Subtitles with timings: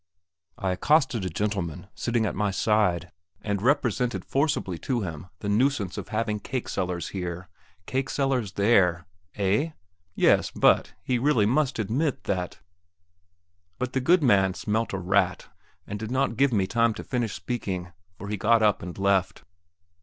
[0.57, 5.95] I accosted a gentleman sitting at my side, and represented forcibly to him the nuisance
[5.95, 7.49] of having cake sellers here,
[7.85, 9.05] cake sellers there....
[9.35, 9.73] Eh?
[10.15, 12.57] Yes; but he must really admit that....
[13.77, 15.49] But the good man smelt a rat,
[15.85, 19.43] and did not give me time to finish speaking, for he got up and left.